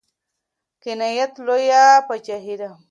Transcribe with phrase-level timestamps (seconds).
[0.83, 2.69] قناعت لويه پاچاهي ده.